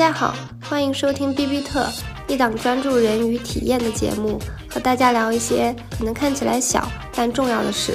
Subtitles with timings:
[0.00, 1.84] 大家好，欢迎收听 B B 特，
[2.26, 4.38] 一档专注人与体验的节目，
[4.70, 6.82] 和大家聊一些可能看起来小
[7.14, 7.92] 但重要的事。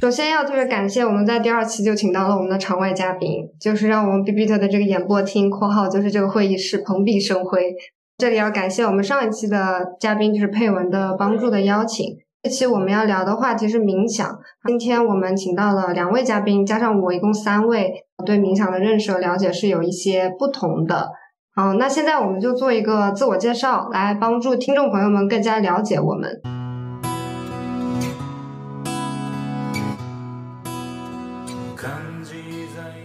[0.00, 7.72] 首先要特别感谢我们在第二期就请到了我们的场外嘉宾，就是让我们 B B 特的这个演播厅（括号就是这个会议室）蓬荜生辉。
[8.18, 12.04] 这里要感谢我们上一期的嘉宾，就是佩文的帮助的邀请。
[12.42, 14.36] 这期我们要聊的话题是冥想。
[14.66, 17.92] 今天我们请到了两位嘉宾，加上我，一共三位，
[18.26, 21.10] 对冥想的认识和了解是有一些不同的。
[21.56, 26.42] 嗯，那现在我们就做一个自我介绍，来帮助听众朋友们更加了解我们。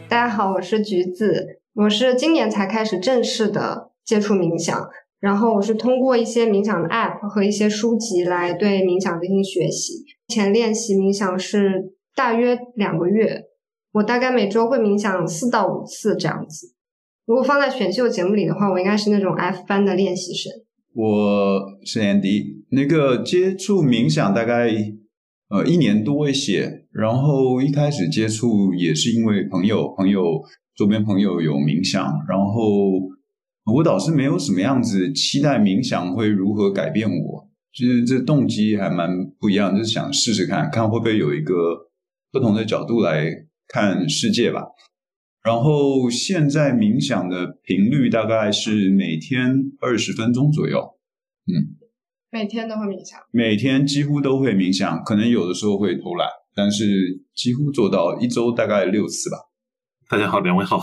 [0.07, 4.89] 大家好，我是橘子，我是今年才开始正式的接触冥想。
[5.19, 10.05] 然后我是通过一些冥想的 App 和一些书籍来对冥想进行学习。
[10.27, 13.43] 目前练习冥想是大约两个月，
[13.91, 16.78] 我大概每周会冥想四到五次这样子。
[17.29, 20.51] 如果放在选秀节目里的话，我应该是那种 F 班的练习生。
[20.95, 24.71] 我是 Andy，那个接触冥想大概
[25.47, 30.41] 呃一年多一些，然后一开始接触也是因为朋友朋友
[30.75, 33.07] 周边朋友有冥想，然后。
[33.71, 39.07] 我倒是没有什么样子期待冥想会如何改变我，就是这动机还蛮
[39.39, 41.53] 不一样，就是想试试看看会不会有一个
[42.31, 43.31] 不同的角度来
[43.67, 44.63] 看世界吧。
[45.43, 50.97] 然后现在冥想的频率大概是每天二十分钟左右，
[51.47, 51.77] 嗯，
[52.29, 59.37] 每天都会冥想，每天几乎都会冥想，可能有的时候会偷懒，但是几乎做到一周大概六次吧。
[60.09, 60.81] 大家好，两位好，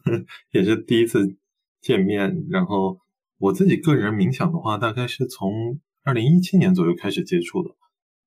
[0.52, 1.36] 也是第一次。
[1.82, 2.98] 见面，然后
[3.38, 7.70] 我自己个人冥想的话，大概是从二零一七年左右开始接触的。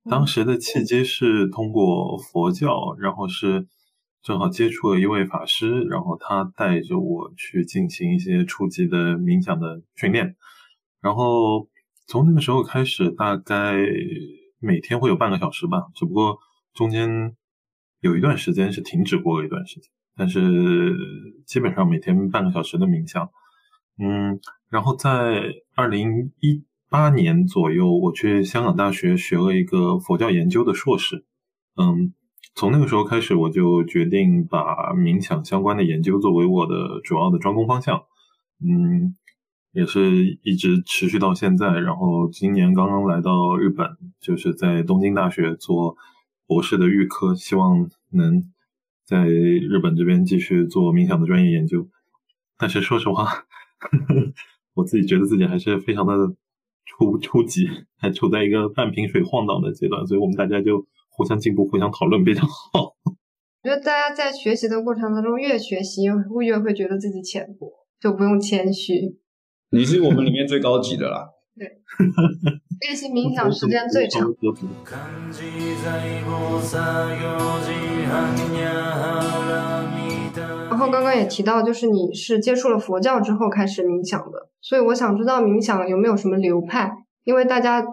[0.09, 3.67] 当时的契机是通过佛教，然后是
[4.21, 10.35] 正好接触了一位法师，然后他带着我去进行一些初级的冥想的训练。
[11.01, 11.67] 然后
[12.07, 13.77] 从那个时候开始，大概
[14.59, 16.37] 每天会有半个小时吧，只不过
[16.73, 17.35] 中间
[18.01, 20.93] 有一段时间是停止过了一段时间，但是
[21.45, 23.29] 基本上每天半个小时的冥想。
[23.97, 31.25] 嗯，然后在二零一八年左右，我去香港大学学了一个佛教研究的硕士。
[31.75, 32.13] 嗯，
[32.55, 38.03] 从那个时候开始，我就决定把冥想相关的研究作为我的主要的专攻方向。
[38.61, 39.15] 嗯，
[39.71, 41.79] 也是一直持续到现在。
[41.79, 45.95] 然后今年刚刚来到日本，就是在东京大学做
[46.47, 48.51] 博士的预科，希望能
[49.05, 51.87] 在日本这边继续做冥想的专业研究。
[52.57, 53.25] 但是说实话。
[53.25, 54.33] 呵 呵
[54.75, 56.13] 我自己觉得自己还是非常的
[56.85, 57.67] 初初级，
[57.97, 60.85] 还处在一个半瓶水晃荡的阶段，所以我们大家就
[61.19, 62.95] 互相进步、互相讨论，比较好。
[63.61, 67.69] 我觉得大家在学习的过程当中，越学习越会觉得自己浅薄，
[67.99, 69.19] 就不用谦虚。
[69.71, 71.27] 你是我们里面最高级的啦。
[71.59, 71.67] 对，
[72.79, 74.33] 练习冥想时间最长。
[80.69, 86.89] 然后刚刚也提到，就是你是接触了佛教之后开始冥想的，所以我想知道冥想有没有什么流派？
[87.25, 87.85] 因为大家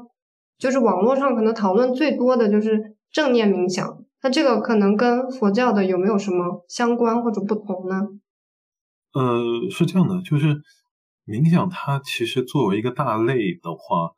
[0.59, 8.03] 就是网络上可能讨论最多的就是正念冥想，那这个可能跟佛教的有没有什么相关或者不同呢？
[9.15, 10.61] 呃，是这样的，就是
[11.25, 14.11] 冥想它其实作为一个大类的话，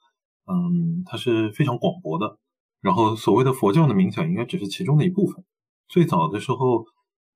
[0.53, 2.39] 嗯，它是非常广博的。
[2.81, 5.45] 然后所谓的佛教的冥想应该只是其中的一部分。
[5.87, 6.85] 最早的时候。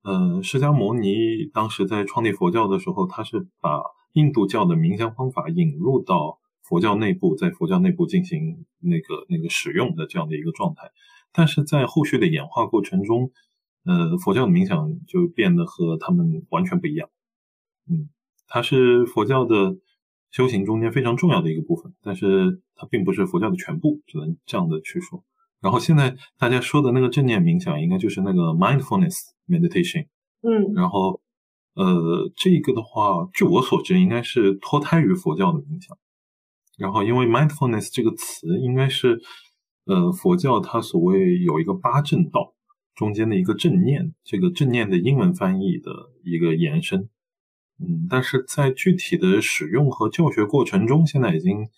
[0.04, 3.80] 呃，释迦牟尼当时在创立佛教的时候，他是把
[4.14, 10.90] 印度教的冥想方法引入到佛教内部，在佛教内部进行那个那个使用的这样的一个状态。
[11.32, 13.32] 但是在后续的演化过程中，
[13.84, 17.08] 呃，佛教的冥想就变得和他们完全不一样。
[17.90, 18.08] 嗯，
[18.46, 19.76] 它是佛教的
[20.30, 25.24] 修行中间非常重要的一个部分，但是它并不是佛教的全部，只能这样的去说。
[25.60, 30.06] 然后现在大家说的那个正念冥想，应该就是那个 mindfulness meditation。
[30.42, 31.20] 嗯，然后，
[31.74, 35.96] 呃，这个的话，据我所知，应该是脱胎于佛教的冥想。
[36.78, 39.20] 然后，因为 mindfulness 这个词，应该是，
[39.84, 42.54] 呃，佛教它所谓有一个八正道
[42.94, 47.08] 中间的一个正念，这个正念的英文翻译的一个延伸。
[47.78, 51.68] 嗯，但是在具体的使用和教学过程中，现在已经。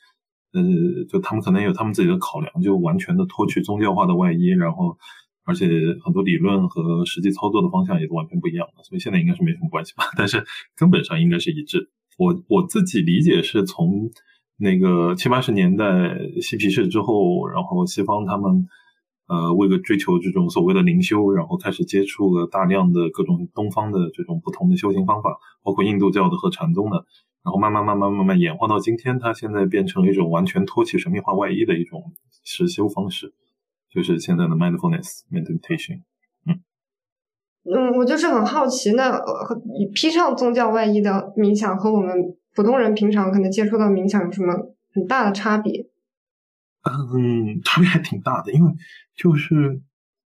[0.56, 0.62] 呃，
[1.08, 4.96] 就他们可能有他们自己的考量，就完全的脱去宗教化的外衣，然后，
[5.42, 5.66] 而且
[6.04, 10.04] 很多理论和实际操作的方向也都完全不一样的，所以现在应该是没什么关系吧。
[10.16, 10.44] 但是
[10.76, 11.90] 根本上应该是一致。
[12.18, 14.08] 我我自己理解是从
[14.56, 15.86] 那个七八十年代
[16.40, 18.66] 嬉皮士之后，然后西方他们
[19.28, 27.04] 呃为了追求这种所谓的灵修，然后开始接触了大量的各种东方的这种不同的修行方法，包括印度教的和禅宗的。
[27.44, 32.02] 然后慢慢慢慢慢慢演化到今天，它现在变成了一种完全脱起神秘化外衣的一种
[32.42, 33.34] 实修方式，
[33.92, 36.00] 就是现在的 mindfulness meditation。
[37.66, 39.20] 嗯，我就是很好奇，那
[39.78, 42.14] 你披上宗教外衣的冥想和我们
[42.54, 44.54] 普通人平常可能接触到冥想有什么
[44.92, 45.86] 很大的差别？
[46.82, 48.72] 嗯，差别还挺大的，因为
[49.14, 49.82] 就是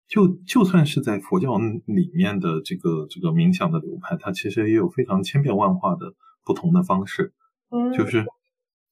[0.08, 6.14] 就就算是在佛教里面的这个这个冥想的流派，它其实也有非常千变万化的。
[6.46, 7.32] 不同的方式，
[7.72, 8.24] 嗯，就是，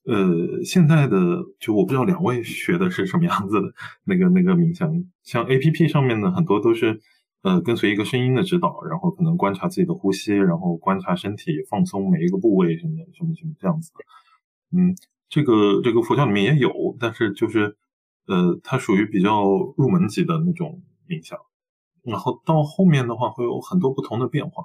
[0.07, 1.17] 呃，现在的
[1.61, 3.73] 就我不知道两位学的是什么样子的
[4.03, 4.93] 那个那个冥想，
[5.23, 7.01] 像 A P P 上面的很多都是，
[7.45, 14.01] 呃，跟随一个声音的指导，然后可能观察自己的呼吸，然后观察身体放松每一个部位什么什么什么这样子的，
[14.77, 14.97] 嗯，
[15.29, 17.77] 这个这个佛教里面也有，但是就是，
[18.27, 19.45] 呃，它属于比较
[19.77, 21.39] 入门级的那种冥想，
[22.03, 24.65] 然后到后面的话会有很多不同的变化，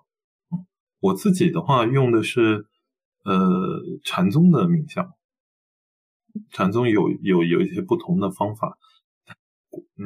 [0.51, 0.65] 嗯，
[1.01, 2.65] 我自己的话用的是。
[3.25, 5.11] 呃，禅宗的冥想，
[6.51, 8.77] 禅宗有有有一些不同的方法，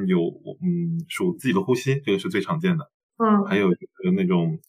[0.07, 0.19] 有
[0.61, 3.69] 嗯数自己的呼吸，这个是最常见的，嗯，还有
[4.15, 4.59] 那种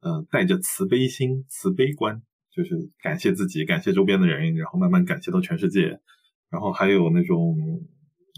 [0.00, 6.00] 呃带着慈悲心、慈悲观，就是感谢自己、感谢周边的人，然后慢慢感谢到全世界，
[6.50, 7.56] 然后还有那种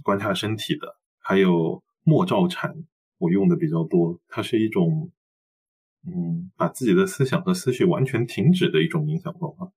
[0.02, 2.74] 观察身体的，还有默照禅，
[3.18, 5.10] 我用的比较多，它是一种。
[6.06, 9.72] 嗯，把自己的思想和思绪完全停止的一种冥想方法，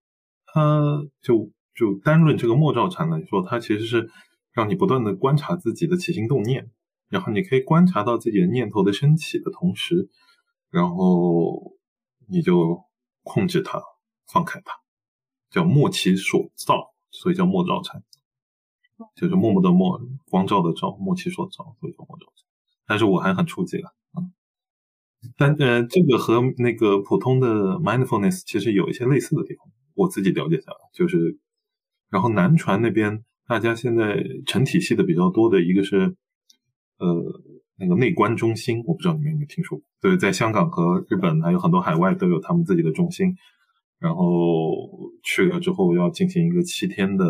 [0.46, 4.10] 它就就单论这个默照禅来说，它其实是
[4.58, 6.72] 让你不断的观察自己的起心动念，
[7.10, 10.10] 然后你可以观察到自己的念头的升起的同时，
[10.72, 11.78] 然后
[12.28, 12.84] 你就
[13.22, 13.80] 控制它，
[14.26, 14.74] 放开它，
[15.52, 18.04] 叫莫其所造，所以叫莫照禅，
[19.14, 22.48] 就是默默的默，光照的照，莫其所照，所以叫莫照禅。
[22.88, 23.94] 但是我还很初级了。
[25.38, 29.68] 但呃，这个和那个普通的 mindfulness 其实有一些类似的地方。
[29.94, 31.38] 我自己了解下来，就是，
[32.10, 36.16] 然后南传那边大家现在成体系的比较多的一个是，
[37.00, 37.42] 呃，
[37.80, 39.86] 那个内观中心，我不知道你们有没有听说过？
[40.02, 43.36] 对，在香港和日本还有很多海外都有他们自己的中心，
[44.00, 47.26] 然后去了之后要进行一个七天的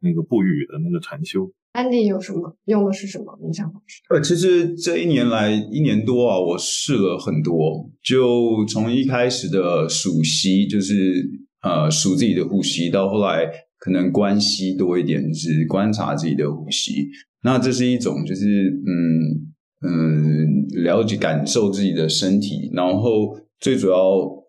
[0.00, 1.50] 那个不语的那个禅修。
[1.72, 4.02] 安迪有什么用的是什么冥想方式？
[4.08, 11.28] 呃，其实这一年来一年多啊，我试了很多，就从一开始的数息，就是
[11.60, 13.50] 呃数自己的呼吸，到后来
[13.86, 17.08] 可能关系多一点，就是观察自己的呼吸。
[17.44, 18.44] 那这是一种，就是
[18.84, 19.54] 嗯
[19.86, 23.98] 嗯了解感受自己的身体，然后最主要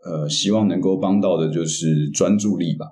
[0.03, 2.87] 呃希望能够帮到的就是专注力吧。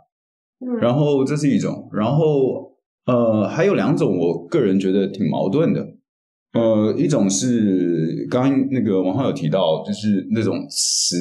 [0.59, 2.75] 嗯，然后这是一种，然后。
[3.07, 5.94] 呃，还有两种，我个人觉得挺矛盾的。
[6.55, 11.17] 呃，一种是刚刚那个王浩有提到，就是那种慈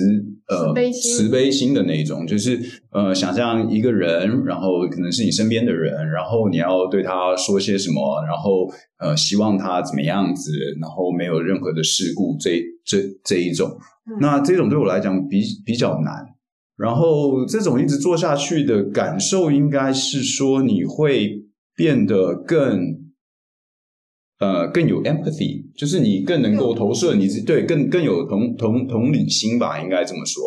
[0.48, 2.58] 呃慈悲心的那种，就是
[2.92, 13.68] 呃想象一个人，然后可能是你身边的人，然后你要对他说些什么，然后呃希望他怎么样子，然后没有任何的事故，这这这一种，
[14.20, 16.24] 那这种对我来讲比比较难。
[16.76, 21.42] 然后这种一直做下去的感受，应该是说你会。
[21.76, 22.78] 变得更，
[24.40, 30.42] 呃，更有 empathy，就是你更能够投射你自己，对，更更有同同同理心吧，应该这么说。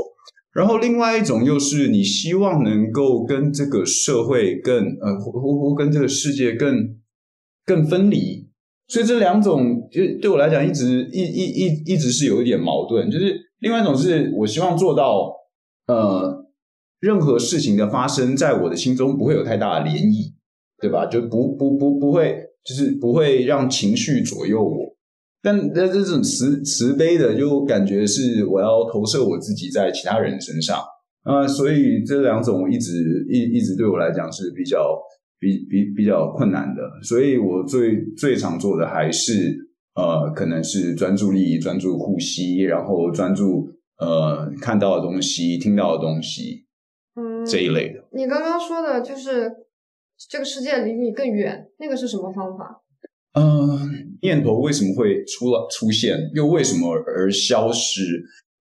[0.53, 6.97] 然后另外一种又是你希望能够跟这个社会更，呃，或或跟这个世界更
[7.65, 8.49] 更分离。
[8.87, 13.09] 所以这两种就对我来讲，一直一一一一直是有一点矛盾。
[13.09, 15.31] 就是另外一种是我希望做到，
[15.87, 16.45] 呃，
[16.99, 20.33] 任何事情的发生在我的心中不会有太大的涟漪。
[20.79, 21.07] 对吧？
[21.07, 24.95] 就不不不不会，就是不会让情绪左右我。
[25.41, 30.83] 但那这种慈慈悲的，就感觉是我要投射我自己在其他人身上
[31.23, 31.47] 啊。
[31.47, 34.99] 所以这两种一直一一直对我来讲是比较
[35.39, 36.81] 比比比较困难的。
[37.03, 39.55] 所以我最最常做的还是
[39.95, 46.65] 呃，可能是专注力、专注呼吸，然后专注呃看到的东西、听到的东西，
[47.15, 48.03] 嗯，这一类的。
[48.11, 49.49] 你刚刚说的就是。
[50.29, 52.81] 这个世界离你更远，那个是什么方法？
[53.33, 58.01] 嗯，念头为什么会出了出现，又为什么而消失？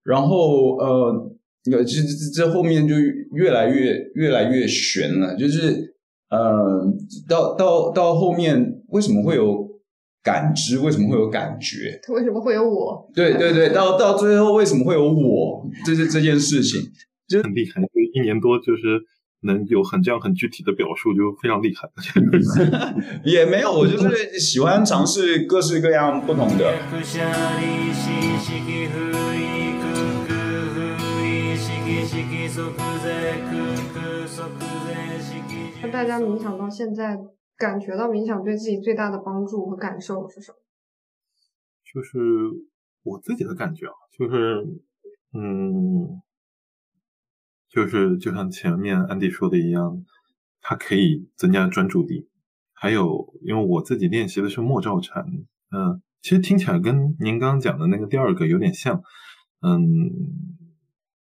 [0.05, 1.33] 然后呃，
[1.65, 2.03] 这这
[2.35, 2.95] 这后面就
[3.33, 5.35] 越来越越来越悬了。
[5.35, 5.97] 就是
[6.29, 6.87] 呃，
[7.27, 9.67] 到到到后面为什么会有
[10.23, 10.79] 感知？
[10.79, 11.99] 为什么会有感觉？
[12.15, 13.11] 为什么会有我？
[13.15, 15.67] 对对对，到到最后为什么会有我？
[15.87, 16.83] 这是这件事情，
[17.27, 17.81] 就很厉害。
[18.15, 19.01] 一年多就是。
[19.47, 21.89] 能有很这样很具体的表述，就非常厉害。
[23.25, 26.75] 也没有，我就是喜欢尝试各式各样不同的。
[35.83, 37.17] 那大家冥想到现在，
[37.57, 40.59] 感觉到冥想对自己最大的帮助和感受是什么？
[41.95, 42.19] 就是
[43.05, 44.67] 我自己的感觉啊，就是
[45.33, 46.21] 嗯，
[47.77, 50.03] 就是就像前面安迪说的一样，
[50.63, 52.27] 它可以增加专注力。
[52.73, 55.27] 还有，因为我自己练习的是莫照禅，
[55.71, 59.03] 嗯，其实听起来跟您刚刚讲的那个第二个有点像，
[59.61, 60.11] 嗯，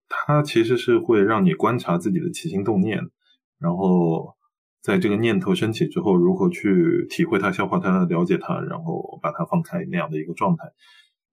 [0.07, 2.99] 它其实是会让你观察自己的起心动念，
[3.59, 4.35] 然后
[4.81, 10.63] 在这个念头升起之后，如何去体会它、消化它、了解它，然后把它放开那样的一个状态。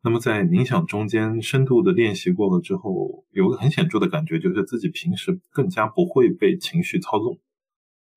[0.03, 7.39] 那么在冥想中间深度的练习过了之后，有个很显著的感觉，就是自己平时更加不会被情绪操纵。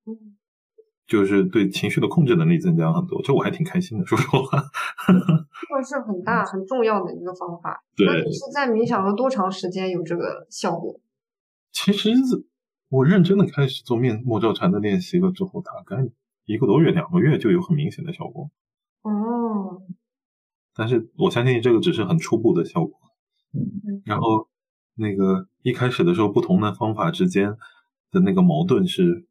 [0.05, 0.35] 嗯。
[1.07, 4.05] 就是对情绪的控制能力增加很多，这我还挺开心的。
[4.05, 4.45] 说实话，
[5.81, 7.83] 这是很大很重要的一个方法。
[7.95, 10.99] 对，那你是在冥想了多长时间有这个效果？
[11.71, 12.11] 其实
[12.89, 16.07] 我认真的开始做面莫照禅的练习了之后，大概
[16.45, 18.51] 一个多月、两个月就有很明显的效果。
[19.01, 19.81] 哦，
[20.79, 22.97] 但是我相信这个只是很初步的效果。
[23.53, 24.47] 嗯，然后
[24.95, 27.57] 那个一开始的时候，不同的方法之间
[28.09, 29.25] 的那个矛盾是。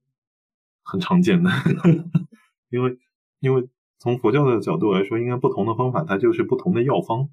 [0.91, 1.51] 很常见的，
[2.73, 2.97] 因为
[3.41, 7.29] 因为从佛教的角度来说，应该不同的方法它就是不同的药方，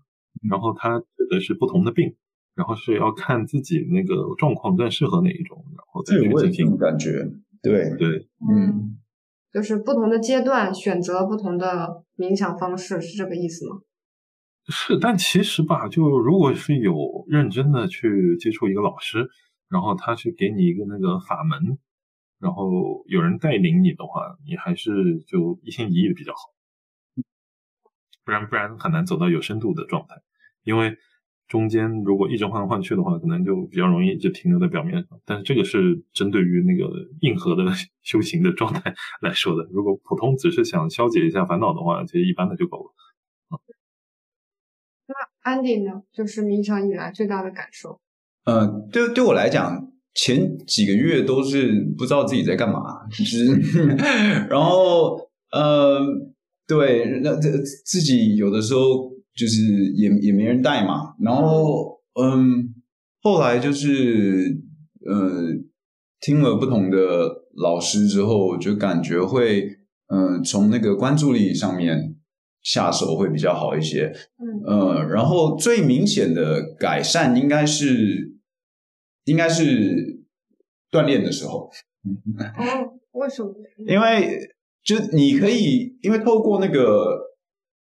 [0.49, 2.17] 然后它指的是不同的病，
[2.53, 6.77] 然后是要看自己那个状况更适合哪一种，然后再去进行。
[6.77, 7.31] 感觉
[7.63, 8.97] 对对，嗯，
[9.53, 13.77] 就是不同的阶段选择不同的冥想方式，是这个意思吗？
[14.67, 19.29] 是，但其实吧，就如果是有认真的去接触一个老师，
[19.69, 21.77] 然后他去给你一个那个法门。
[22.37, 26.39] 然后有人带领你的话，你还是就一心一意的比较好，
[28.25, 30.15] 不然不然很难走到有深度的状态。
[30.63, 30.97] 因为
[31.47, 35.19] 中间如果一直换来换去的话，可能就比较容易就停留在表面上。
[35.25, 36.91] 但是这个是针对于那个
[37.21, 37.63] 硬核的
[38.03, 39.67] 修行的状态来说的。
[39.71, 42.93] 如果普通只是想消解一下烦恼的话，其实一般的就够了。
[45.45, 46.01] 安迪呢？
[46.11, 47.99] 就是冥想以来最大的感受？
[48.45, 49.91] 呃，对对我来讲。
[50.17, 53.47] 前几个月都是不知道自己在干嘛，就是，
[54.49, 55.17] 然后
[55.51, 55.99] 呃，
[56.65, 57.51] 对，那这
[57.85, 59.61] 自己有的时候就是
[59.93, 62.73] 也也没人带嘛，然后嗯，
[63.21, 64.57] 后来就是
[65.05, 65.53] 呃，
[66.21, 66.97] 听了不同的
[67.57, 69.67] 老师之后，就感觉会
[70.07, 72.15] 嗯，从那个关注力上面
[72.65, 78.35] 下手会比较好一些，嗯，呃，然后最明显的改善应该是。
[79.27, 80.19] 应该是
[80.91, 81.61] 锻炼的时候。
[81.61, 83.51] 哦，为什么？
[83.87, 84.37] 因为
[84.83, 87.07] 就你可以，因为透过那个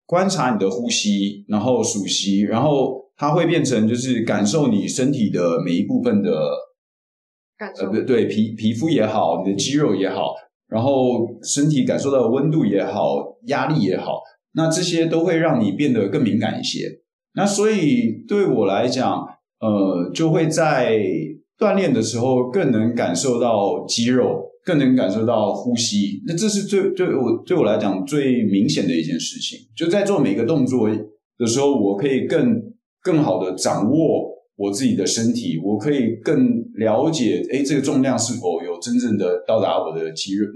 [0.06, 6.32] 观察你的呼吸，然后数息，然后它会变成就是感受你身体的每一部分的
[7.58, 7.92] 感受。
[8.04, 10.36] 对，皮皮肤也好，你的肌肉也好，
[10.70, 14.22] 然后身体感受到温度也好，压力也好，
[14.56, 17.02] 那这些都会让你变得更敏感一些。
[17.36, 19.28] 那所以对我来讲。
[19.62, 21.00] 呃，就会在
[21.58, 26.22] 锻炼的时候更能感受到肌肉，更能感受到呼吸。
[26.28, 29.58] 那这是最对我对我来讲最明显的一件事情。
[29.76, 30.90] 就在做每个动作
[31.38, 32.62] 的时候，我可以更
[33.02, 40.48] 更好的掌握我自己的身体，我可以更了解，哎，这个重量是否有真正的到达我的肌肉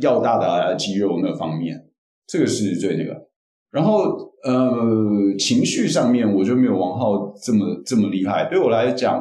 [0.00, 1.86] 要到达肌肉那方面。
[2.26, 3.28] 这个是最那个。
[3.70, 8.48] 然后，呃，情绪上面我就没有王浩这么这么厉害。
[8.48, 9.20] 对我来讲，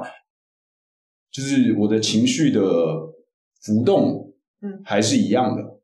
[1.32, 2.62] 就是我的情绪的
[3.62, 5.80] 浮动，嗯，还是一样的。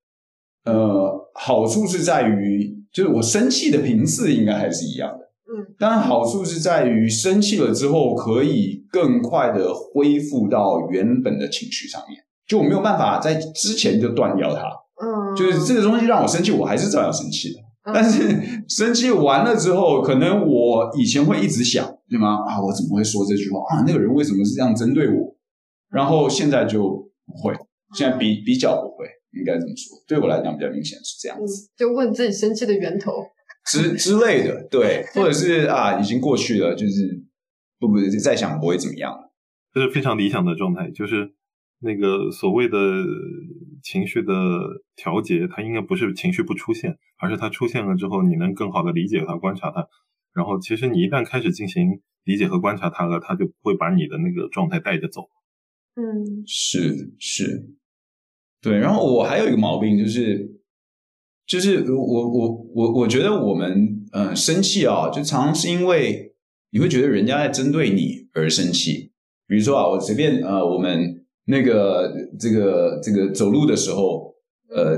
[0.65, 5.73] 呃，好处是在于，就是我生气的频次应该还是一样的，嗯。
[5.79, 14.88] 但好处是在于，生气了之后可以更快的恢复到原本的情绪上面，就我没有办法在之前就断掉它，嗯，
[15.39, 17.59] 就是这个东西让我生气，我还是照样生气的。
[17.93, 22.43] 但是 生气完了之后，可能我以前会一直想，对吗？
[22.45, 23.83] 啊，我怎么会说这句话啊？
[23.87, 25.35] 那个人为什么是这样针对我？
[25.89, 26.81] 然后现在就
[27.25, 27.53] 不会，
[27.95, 29.97] 现在比比较不会，应该这么说。
[30.07, 33.13] 对我来讲比较明显是这样子，就问自己生气的源头
[33.65, 37.23] 之之类的，对， 或者是啊，已经过去了，就是
[37.79, 39.31] 不不再想不会怎么样了，
[39.73, 41.33] 这是非常理想的状态，就是。
[41.81, 42.75] 那个所谓的
[43.83, 44.33] 情绪的
[44.95, 49.87] 调节，它应该不是情绪不出现，而是它出现了之后，你能更好的理解它、观察它。
[50.33, 55.27] 然后，其实你一旦开始进行理解和观察它了，它就会把你的那个状态带着走。
[55.95, 57.73] 嗯，是是，
[58.61, 58.77] 对。
[58.77, 60.61] 然后我还有一个毛病，就是
[61.45, 66.35] 就是我我我我觉得我们嗯生气啊，就常常是因为
[66.69, 69.11] 你会觉得人家在针对你而生气。
[69.47, 74.33] 比如说啊，我随便呃，我们那个这个这个走路的时候，
[74.69, 74.97] 呃，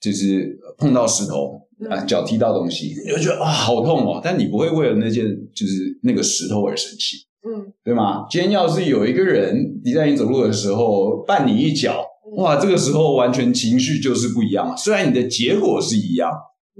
[0.00, 5.24] 就是碰到石头啊，脚踢到东西，你就觉得啊好痛哦，但你不会为了那件
[5.54, 8.26] 就是那个石头而生气，嗯，对吗？
[8.30, 12.04] 今天要是有一个人你在你走路的时候绊你一脚，
[12.36, 14.76] 哇，这个时候完全情绪就是不一样。
[14.76, 16.30] 虽然你的结果是一样，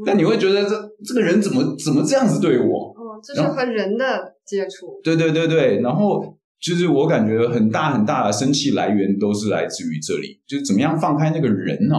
[0.05, 0.71] 但你会觉得这
[1.05, 2.89] 这个人怎么怎么这样子对我？
[2.97, 5.01] 哦，这是和人的接触。
[5.05, 11.97] 对对对对，然后就是我感觉很大很大的生气来源都是来自于这里，就是怎么样放开那个人呢、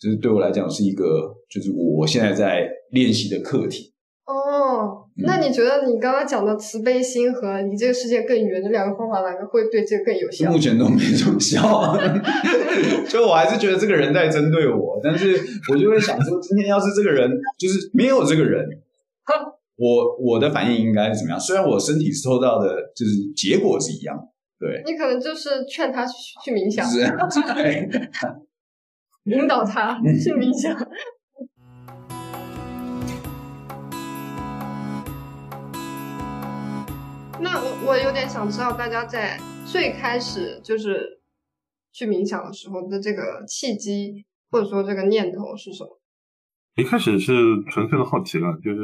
[0.00, 1.04] 就是对我来讲是一个，
[1.50, 3.92] 就是我现在在练习的课题。
[4.24, 10.58] 哦，嗯那你觉得你刚刚讲的慈悲心和离这个世界更远这两个方法，哪个会对这个更有效目？
[10.58, 11.96] 前都没什效，
[13.08, 15.38] 就我还是觉得这个人在针对我，但是
[15.70, 18.66] 我就会想说，今天要是这个人就是没有这个人，
[19.76, 21.38] 我我的反应应该是怎么样？
[21.38, 24.16] 虽然我身体受到的就是结果是一样，
[24.58, 26.12] 对，你可能就是劝他去
[26.44, 27.06] 去冥想，是，
[27.54, 27.88] 对
[29.24, 30.74] 引导他去冥想。
[37.38, 41.20] 那我我有点想知道，大家在最开始就是
[41.92, 46.00] 去冥想的时候的这个契机，或者说这个念头是什么？
[46.76, 47.32] 一开始是
[47.70, 48.80] 纯粹的好奇了，就是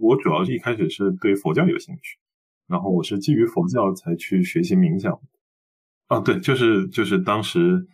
[0.00, 2.18] 我主要是一开始是对佛教有兴趣，
[2.66, 5.20] 然后我是基于佛教才去学习冥想。
[6.08, 7.86] 啊，对，就是就是当时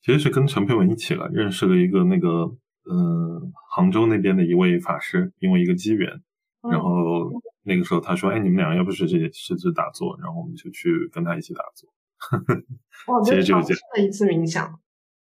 [0.00, 6.08] 其实是跟陈佩文一起了，认识了一个那个呃杭州那边的一位法师，因为一个机缘，
[6.70, 7.32] 然后
[7.64, 11.92] 那个时候他说，哎，你们俩要不是这试着打坐，然后我们就去跟他一起打坐。
[13.12, 14.78] 哇，其实就是这尝试了一次冥想。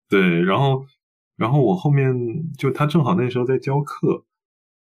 [0.09, 0.87] 对，然后，
[1.37, 2.15] 然后我后面
[2.57, 4.25] 就他正好那时候在教课，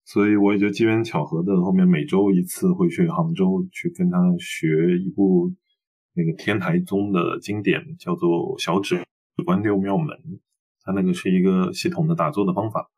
[0.05, 5.53] 所以我也就机缘巧合的后面每周一次会去杭州去跟他学一部
[6.15, 9.05] 那个天台宗的经典，叫做《小指
[9.45, 10.07] 观六妙门》，
[10.83, 12.89] 他那个是一个系统的打坐的方法。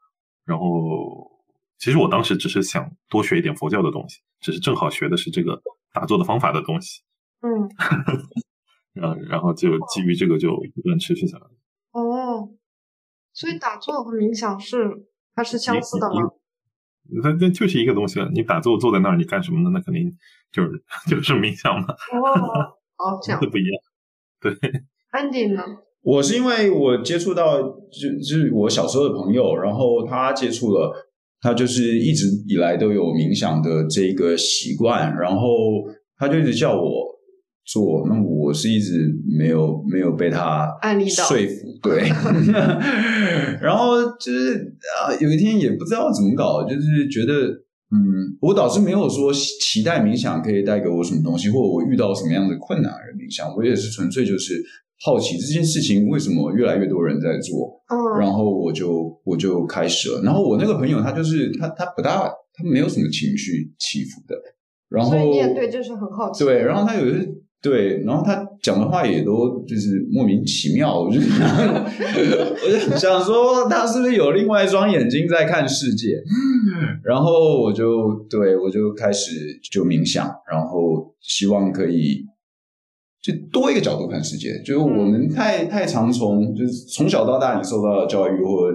[0.45, 1.31] 然后，
[1.79, 5.61] 其实我当时只是想多学一点佛教的东西，只是正好学的是这个
[5.93, 7.01] 打坐的方法的东西，
[7.41, 7.69] 嗯，
[8.93, 11.47] 然后 然后就基于这个就不断持续下来。
[13.37, 14.89] 哦，所以打坐和冥想是
[15.35, 16.23] 它是相似的吗？
[17.23, 18.31] 它这就是一个东西了。
[18.35, 19.71] 你打坐坐在那儿，你干什么呢？
[19.73, 20.11] 那肯定
[20.51, 20.71] 就是
[21.09, 23.49] 就是冥想嘛，哦，哦，这样这。
[23.49, 23.71] 不一样。
[24.41, 24.53] 对
[25.13, 25.63] ，Andy 呢？
[26.03, 30.93] 我是因为我接触到就就是我小时候的朋友，然后他接触了，
[31.41, 35.49] 他就是一直以来都有冥想的这个习惯，然后
[36.17, 37.16] 他就一直叫我
[37.67, 40.67] 做，那我是一直没有没有被他
[41.09, 42.09] 说服，对，
[43.61, 47.49] 然后就是啊，有一天也不知道怎么搞，就是觉得
[47.91, 54.63] 嗯，我倒是没有说期待冥想可以带给我什么东西，或者我遇到什么样的困难而冥想，我也是纯粹就是
[55.05, 60.23] 好奇这件事情为什么越来越多人在做，嗯，然后我就我就开始了。
[60.23, 64.37] 然后我那个朋友他就是他他不大他没有什么情绪起伏的，
[64.89, 66.45] 然后所以你也对就是很好奇。
[66.45, 67.13] 对，然后他有一
[67.69, 76.23] 对，然后他讲的话也都就是莫名其妙，我就我就想说他是不是有另外一双眼睛在看世界？
[77.03, 82.25] 然后我就对我就开始就冥想，然后希望可以
[83.21, 84.63] 就多一个角度看世界。
[84.65, 88.71] 就是我们太太常从就是从小到大你受到的教育或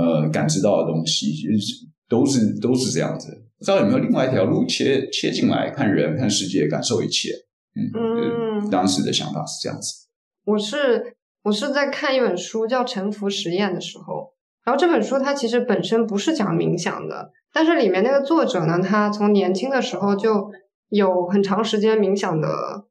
[0.00, 3.42] 呃感知到的东西，就是都是都是这样子。
[3.58, 7.30] 不知道有没有另外一条路切切进来看人、看世界、感受一切？
[7.76, 10.06] 嗯，当时的想法是这样子。
[10.44, 14.32] 我是我是在看一本书叫《沉浮实验》的时候，
[14.64, 20.50] 然后这本书它其实本身不是讲冥想的，但是里面那个作者呢，他从年轻的时候就
[20.88, 22.86] 有很长时间冥想的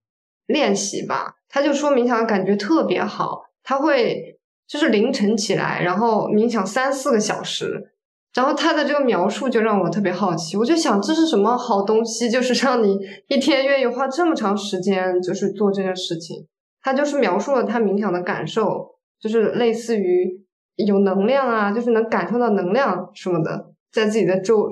[0.45, 7.91] 练习吧，他就说冥想的感觉特别好，他会就是凌晨起来，然后冥想三四个小时。
[8.35, 16.45] 然后他的这个描述就让我特别好奇，我就想这是什么好东西，就是让你一天愿意花这么长时间，就是做这件事情。
[16.81, 20.45] 他就是描述了他冥想的感受，就是类似于
[20.75, 24.69] 有能量啊，就是能感受到能量什么的，在自己的周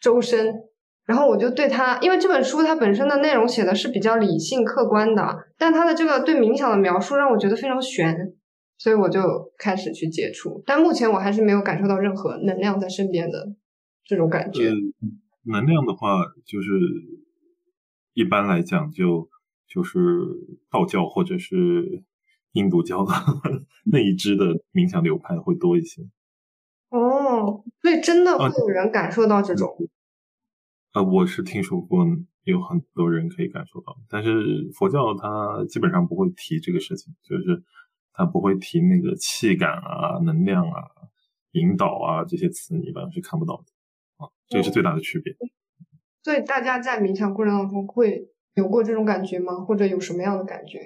[0.00, 0.52] 周身。
[1.06, 8.34] 然后我就对他，因为这本书它本身的内容写的是比较理性客观的，但他的这个对冥想的描述让我觉得非常悬，
[8.78, 10.62] 所以我就开始去接触。
[10.64, 13.54] 但目前我还是没有感受到任何能量在身边的
[14.04, 14.70] 这种感觉。
[14.70, 14.74] 呃，
[15.42, 16.70] 能量的话，就是
[18.14, 19.28] 一般来讲就
[19.66, 19.98] 就是
[20.70, 22.04] 道教或者是
[22.52, 23.12] 印度教的
[23.90, 26.02] 那一支的冥想流派会多一些。
[26.90, 29.68] 哦，所以真的会有人感受到这种。
[30.94, 32.06] 呃，我是听说过
[32.44, 33.94] 有很多人可以感受到。
[34.08, 37.62] 但是佛教它基本上不会提这个事情，就是
[38.18, 40.82] 它不会提那个气感啊、能量啊、
[41.52, 43.62] 引导啊这些词，你一般是看不到的
[44.16, 45.32] 啊，这个是最大的区别。
[46.24, 49.54] 所以大家在冥想过程当中会有过这种感觉吗？
[49.66, 50.80] 或者有什么样的感觉？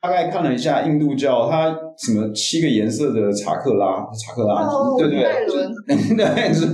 [0.00, 5.72] 大概看了一下印度教，它什么七个颜色的查克拉，查克拉，哦对对脉轮
[6.14, 6.66] 对，是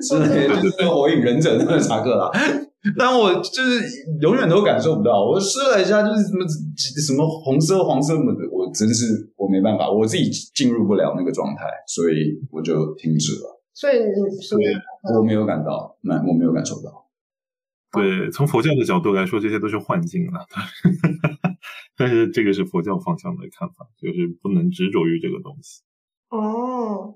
[0.00, 2.30] 是就是火影忍者那个查克拉。
[2.96, 3.82] 但我就是
[4.20, 6.46] 永远都感受不到，我试了一下，就是什么
[6.78, 13.62] 什么红色、黄色什么的，我真是我没办法，我自己进入不了那个状态，所以我就停止了。
[13.72, 17.06] 所以你我没有感到，那我没有感受到。
[17.92, 20.46] 对，从佛教的角度来说，这些都是幻境了。
[21.96, 25.82] 但是这个是佛教方向的看法，就是不能执着于这个东西。
[26.30, 27.14] 哦，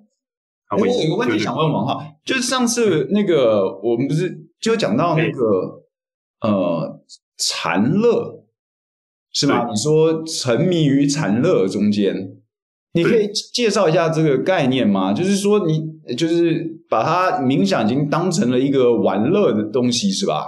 [0.69, 5.85] 哎我有个问题想问王浩，就是上次那个我们不是就讲到那个
[6.41, 7.05] 呃
[7.37, 8.40] 禅乐
[9.33, 9.69] 是吗？
[9.71, 12.37] 你说沉迷于禅乐中间，
[12.93, 15.13] 你可以介绍一下这个概念吗？
[15.13, 20.47] 就是说你就是把它冥想已经当成了一个玩乐的东西是吧？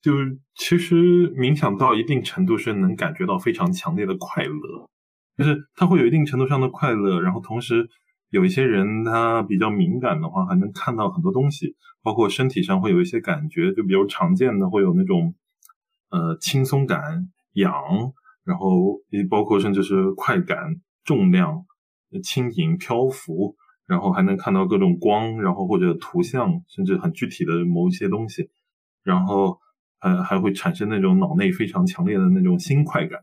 [0.00, 4.88] 就是其实冥想到一定程度是能感觉到非常强烈的快乐，
[5.36, 7.88] 就是它会有一定程度上的快乐，然后同时
[8.30, 15.34] 有一些人他比较敏感的话，还能看到很多东西，包括身体上会有一些感觉，就比如常见的会有那种
[16.10, 17.72] 呃轻松感、痒，
[18.44, 21.64] 然后也包括甚至是快感、重量、
[22.22, 28.50] 轻盈、漂浮，然后还能看到各种光，然后或者图像，甚至很具体的某一些东西，
[29.02, 29.58] 然后。
[30.04, 33.20] 还还会产生那种脑内非常强烈的那种新快感，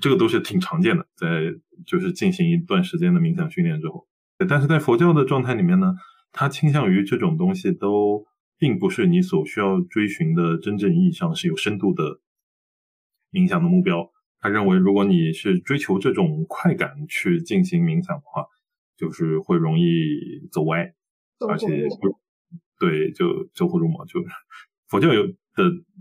[0.00, 1.52] 这个都是挺常见的，在
[1.84, 4.08] 就是进行一段时间的冥想训练之后。
[4.48, 5.92] 但是在佛教的状态里面呢，
[6.32, 8.24] 它倾向于这种东西都
[8.56, 12.20] 并不是你所需要追寻的真正意义上是有深度的
[13.32, 14.10] 冥想的目标。
[14.38, 18.46] 他认为，如果你是追求这种快感去进行冥想的话，
[18.96, 19.84] 就是会容易
[20.50, 20.94] 走歪，
[21.46, 21.96] 而且就
[22.78, 24.06] 对，就走火入魔。
[24.06, 24.20] 就
[24.88, 25.34] 佛教有的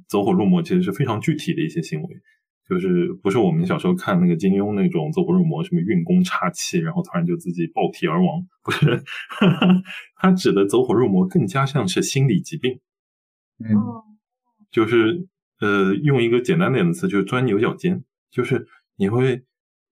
[0.08, 2.08] 走火入魔，其实是非常具体的一些行为，
[2.68, 9.04] 就是不是我们小时候看那个金庸那种走火入魔，什么运功岔气，然后突然就自己爆体而亡，不是？
[10.16, 12.80] 他指的走火入魔更加像是心理疾病，
[13.60, 13.76] 嗯
[14.72, 15.28] 就是
[15.60, 18.68] 呃，用一个简单点的词，就是钻牛角尖，就是
[18.98, 19.44] 你会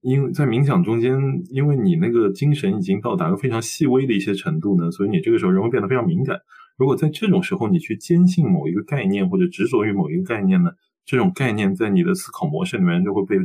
[0.01, 1.17] 因为在冥想中间，
[1.49, 6.39] 因为你那个精神已经到达了非常细微的一些程度呢，所以你这个时候人会变得非常敏感。
[6.77, 10.71] 如果在这种时候你去坚信某一个概念或者执着于某一个概念呢，
[11.05, 13.35] 这种概念在你的思考模式里面就会被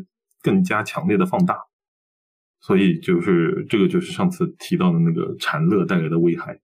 [0.43, 1.57] 更加强烈的放大。
[2.61, 6.61] 所以就是这个就是上次提到的那个禅乐带来的危害。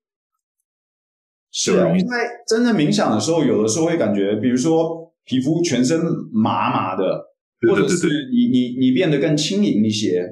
[1.51, 6.01] 是啊，因为真正冥想的时候，有的时候会感觉，比如说皮肤全身
[6.33, 7.27] 麻麻的，
[7.61, 10.25] 对对对或者是你你你变得更轻盈一些，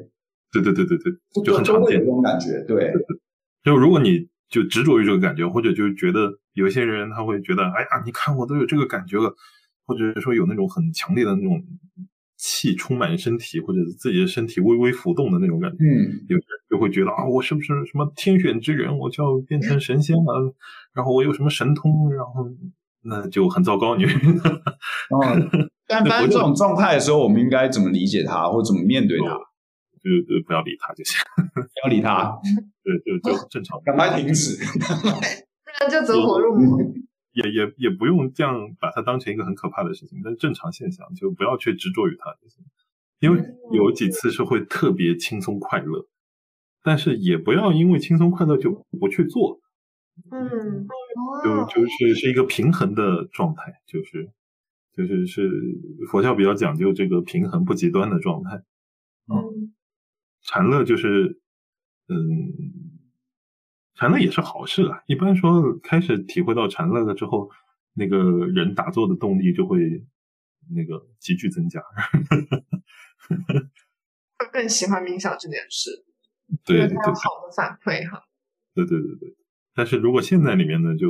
[0.51, 1.13] 对对对对对，
[1.45, 2.05] 就很常见这。
[2.07, 2.65] 种感觉。
[2.67, 2.91] 对，
[3.63, 9.35] 就如果你就执着于这个感觉，或者就是觉得有一些人他会觉得，哎呀，你看我都有这个感觉了，
[9.85, 11.63] 或者说有那种很强烈的那种
[12.39, 20.55] 气充满身体，或者自己的身体微微浮动的那种感觉，嗯，有人就会觉得啊，我是不是什么天选之人，我就要变成神仙了，
[20.95, 22.49] 然后我有什么神通，然后
[23.07, 24.05] 那就很糟糕，你。
[25.11, 25.21] 哦，
[25.87, 29.27] 但 发生这种状态的时候，我们应该怎么理解他，或怎么面对他？
[30.03, 31.19] 就就不要理他就行，
[31.55, 32.39] 不要理他，
[32.85, 33.81] 对，就就正常。
[33.85, 34.57] 赶快停止。
[34.65, 36.79] 不然就走火入魔。
[37.33, 42.65] 也也也不用这样把它当成一个很可怕的事情，但是正常现象就不要去执着于它就行。
[43.21, 43.43] 因为
[43.73, 46.07] 有几次是会特别轻松快乐，
[46.83, 49.59] 但是也不要因为轻松快乐就不去做，
[50.31, 50.87] 嗯，
[51.45, 54.31] 就哦，就是是一个平衡的状态，就是
[54.93, 55.51] 就是是
[56.11, 58.63] 佛教比较讲究这个平衡不极端的状态。
[59.29, 59.73] 嗯
[60.43, 61.41] 禅乐就是，
[62.07, 62.15] 嗯，
[63.95, 65.03] 禅乐也是好事啊。
[65.07, 67.51] 一般说，开始体会到禅乐了之后，
[67.95, 70.07] 那个人打坐的动力就会
[70.73, 71.83] 那个急剧增加。
[74.39, 75.91] 会更喜欢冥想这件事，
[76.65, 78.23] 对对对好的反馈哈。
[78.73, 79.35] 对对对对。
[79.77, 81.07] 但是如果陷在里面呢，就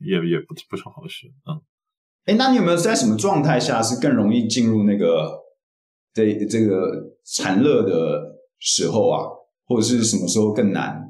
[0.00, 1.60] 也也不不是好事啊。
[2.24, 5.38] 哎，那你有没有在什么状态下是更容易进入那个
[6.14, 8.22] 这这个禅乐的
[8.58, 9.20] 时候啊，
[9.66, 11.06] 或者是什么时候更难？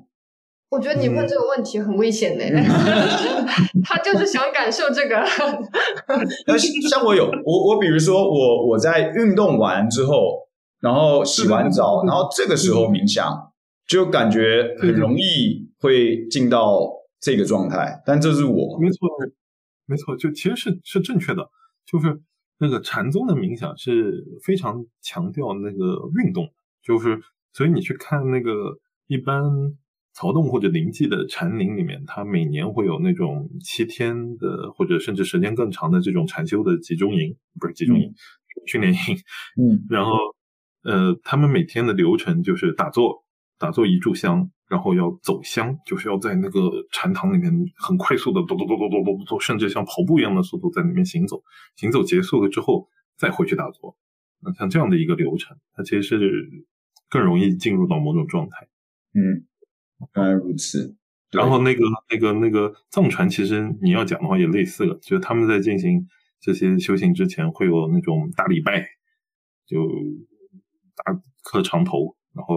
[0.70, 2.44] 我觉得你问这个问题很危险的，
[3.82, 5.24] 他就是想感受这个。
[6.88, 10.48] 像我有我我比如说我我在运动完之后，
[10.80, 13.52] 然后洗完澡，然后这个时候冥想，
[13.88, 16.88] 就感觉很容易会进到
[17.18, 19.08] 这个状态，但这是我没错，
[19.86, 21.50] 没错，就其实是是正确的。
[21.86, 22.20] 就是
[22.58, 26.48] 那个禅宗的冥想是非常强调那个运动，
[26.82, 27.20] 就是
[27.52, 29.42] 所以你去看那个一般
[30.12, 38.12] 曹洞或者灵济的禅林里面，它每年会有那种七天的或者甚至时间更长的这种禅修的集中营，不是集中营，
[38.66, 38.98] 训练营。
[39.56, 40.12] 嗯， 然后
[40.84, 43.24] 呃，他们每天的流程就是打坐，
[43.58, 44.50] 打坐一炷香。
[44.70, 46.60] 然后要走香，就是要在那个
[46.92, 48.40] 禅堂里面很快速的，
[49.40, 51.42] 甚至像跑步一样的速度在里面行走。
[51.74, 53.96] 行走结束了之后，再回去打坐。
[54.40, 56.48] 那像这样的一个流程，它其实是
[57.08, 58.68] 更容易进入到某种状态。
[59.12, 59.44] 嗯，
[60.14, 60.96] 原来如此。
[61.32, 66.06] 然后那个那个那个藏传，其实你要讲的话也类似了，就是他们在进行
[66.40, 68.86] 这些修行之前，会有那种大礼拜，
[69.66, 69.84] 就
[70.94, 72.16] 大磕长头。
[72.32, 72.54] 然后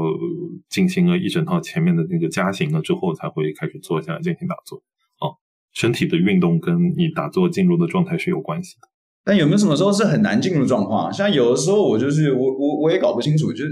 [0.69, 4.77] 进行了一整套前面的那个加行了之后，才会开始坐下来进行打坐。
[5.19, 5.37] 哦，
[5.73, 8.87] 身体的运动跟你打坐进入的状态是有关系的。
[9.23, 11.11] 但有没有什么时候是很难进入状况？
[11.11, 13.71] 像有的时候我就是我我我也搞不清楚，就是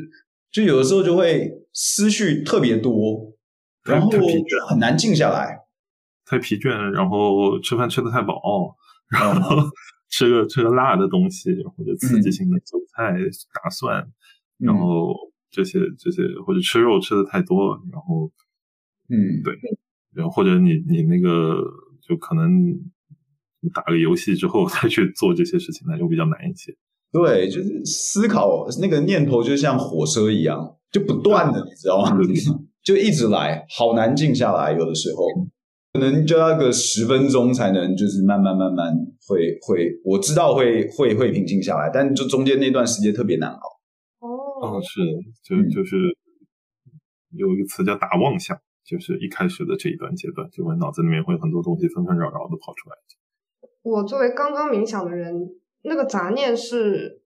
[0.51, 3.31] 就有的时候就会思绪特别多，
[3.83, 4.09] 然后
[4.67, 5.59] 很难静下来，
[6.25, 8.41] 太疲倦，然后吃饭吃的太饱，
[9.09, 9.55] 然后
[10.09, 13.13] 吃个吃个辣的东西或者刺激性的韭菜、
[13.61, 14.11] 大蒜，
[14.57, 15.13] 然后。
[15.51, 18.31] 这些这些或者吃肉吃的太多了，然后，
[19.09, 19.53] 嗯，对，
[20.13, 21.61] 然后或者你你那个
[22.01, 22.73] 就可能
[23.73, 26.75] 打个游戏之后 再去做这些事情，那就比较难一些。
[27.11, 32.17] 对，就是思考那个念头就像火车一样，就不断的，你知道吗？
[32.81, 34.71] 就一直来，好难静下来。
[34.71, 35.25] 有的时候
[35.93, 38.95] 可能就要个十分钟才能，就是慢慢慢慢
[39.27, 43.80] 会会，我知道会会会平静下来，但就中间那段时间特别难熬。
[44.62, 45.02] 哦，是，
[45.41, 46.15] 就就是
[47.32, 52.95] 有一个词叫打妄想，就是一开始的这一段阶段，就会脑子里面会很多东西纷纷扰扰的跑出来。
[53.82, 55.50] 我作为刚刚冥想的人，
[55.82, 57.24] 那个杂念是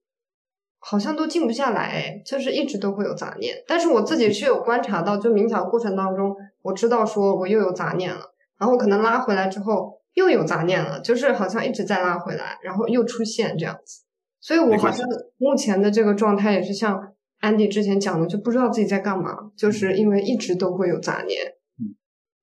[0.78, 3.62] 好像都静不下来，就是一直都会有杂念。
[3.66, 14.04] 但是我自己是有观察到，就冥想过程当中，我知道说我又有杂念了，然后可能拉回来之后又有杂念了，就是好像一直在拉回来，然后又出现这样子。
[14.40, 17.12] 所以我好像目前的这个状态也是像。
[17.38, 21.38] 安迪之前讲的，就不知道自己在干嘛，就是因为一直都会有杂念。
[21.78, 21.94] 嗯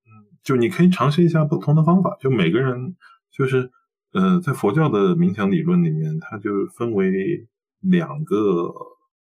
[0.06, 2.16] 嗯，就你可以尝试一下不同的方法。
[2.20, 2.96] 就每个人，
[3.32, 3.72] 就是
[4.14, 7.48] 呃，在佛教的冥想理论里面，它就分为
[7.80, 8.72] 两个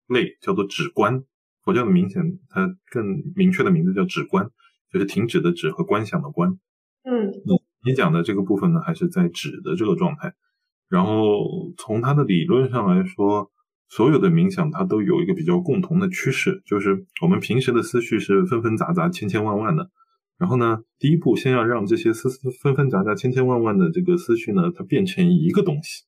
[0.06, 1.24] 类，叫做止观。
[1.64, 4.48] 佛教的冥想，它更明确的名字叫止观，
[4.92, 6.56] 就是停止的止和观想的观。
[7.02, 7.32] 嗯，
[7.84, 10.34] 你讲的这个部分呢，还是在止的这个状态。
[10.88, 13.50] 然后从它的理论上来说。
[13.88, 19.90] 所有的冥想，它都有一个比较共同的趋势，就是我们平时的思绪是纷纷杂杂、千千万万的。
[20.36, 26.04] 然后呢，第一步先要让这些思思纷纷杂杂、千千万万的这个思绪呢，它变成一个东西。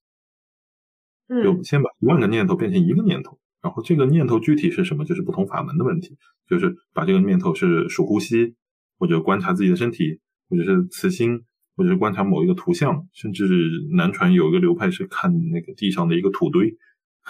[1.28, 3.38] 嗯，就先把一万个念头变成一个念头。
[3.62, 6.16] 然后这个念头具体是什么，就是不同法门的问题。
[6.48, 8.54] 就是把这个念头是数呼吸，
[8.98, 11.44] 或者观察自己的身体，或者是慈心，
[11.76, 13.48] 或者是观察某一个图像，甚至
[13.94, 16.76] 南传有一个流派是看那个地上的一个土堆。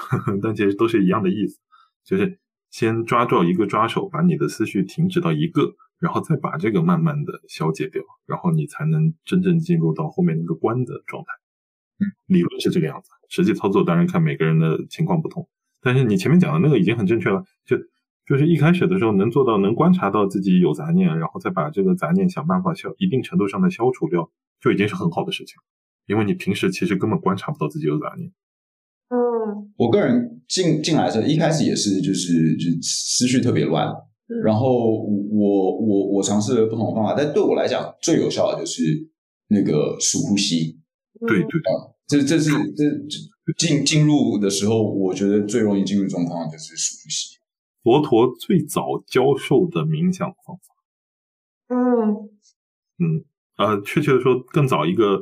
[0.42, 1.58] 但其实都是一样的意思，
[2.04, 2.38] 就是
[2.70, 11.28] 先抓住一个抓手，把你的思绪停止到一个，然后再把这个慢慢的消解掉，然后你才能真正进入到后面那个观的状态。
[11.98, 15.48] 嗯，理论是这个样子，实际操作当然看每个人的情况不同。
[15.82, 17.76] 但是你前面讲的那个已经很正确了，就
[18.26, 25.56] 就是一开始的时候能做到能观察到自己有杂念，然后再把这个杂念想办法消一定程度上的消除掉，就已经是很好的事情。
[26.06, 28.32] 因为你平时其实根本观察不到自己有杂念。
[29.10, 33.92] 嗯，我个人进进来的时候，一开始也是就是就思绪特别乱，
[34.42, 38.82] 然后我我我尝试了不同的方法，但对我来讲最有效的就是
[39.48, 40.78] 那个数呼吸。
[41.26, 41.60] 对对，
[42.06, 42.84] 这这是这
[43.58, 47.36] 进进入的时候，我觉得最容易进入状况就是数呼吸。
[47.82, 50.62] 佛陀最早教授的冥想方法。
[51.74, 52.30] 嗯
[52.98, 53.24] 嗯
[53.56, 55.20] 呃，确切的说，更早一个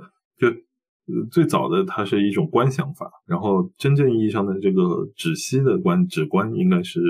[1.08, 1.28] 就。
[1.30, 7.00] 最早的它是一种观想法，然后真正意义上的这个止息的观止观应该是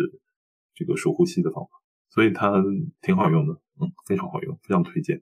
[0.74, 1.70] 这个数呼吸的方法，
[2.08, 2.62] 所以它
[3.02, 5.20] 挺好用的，嗯，非常好用，非常推荐。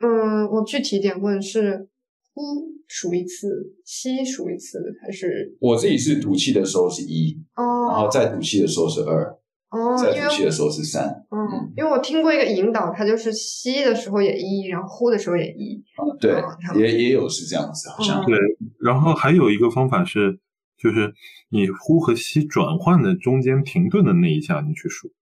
[0.00, 1.88] 嗯，我具体点问是
[2.34, 2.42] 呼
[2.86, 9.38] 数一次，吸数一次，还是我自己是吐气的时候是一，哦，然后再吐气的时候是二。
[9.70, 11.04] 哦，在呼吸的时候是三。
[11.30, 15.82] 嗯，因为我听过一个引导，它就是吸的时候也一，然后呼的时候也一。
[15.96, 16.42] 啊对，
[16.80, 18.24] 也也有是这样子，好像。
[18.24, 18.38] 对，
[18.80, 20.38] 然后还有一个方法是，
[20.78, 21.12] 就是
[21.50, 25.12] 你呼和吸转换的中间停顿的那一下，你去数，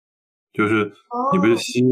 [0.52, 0.92] 就是
[1.32, 1.82] 你不是吸，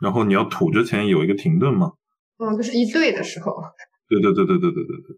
[0.00, 1.92] 然后你要吐之前有一个停顿吗？
[2.38, 3.52] 嗯，就是一对的时候。
[4.08, 5.16] 对对对对对对对对，